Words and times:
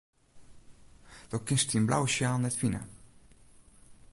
Do 1.31 1.37
kinst 1.47 1.69
dyn 1.71 1.87
blauwe 1.87 2.09
sjaal 2.13 2.39
net 2.41 2.59
fine. 2.61 2.81